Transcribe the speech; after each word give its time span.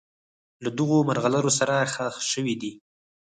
له 0.63 0.69
دغو 0.79 0.97
مرغلرو 1.09 1.51
سره 1.59 1.75
ښخ 1.93 2.15
شوي 2.31 2.55
دي. 2.61 2.71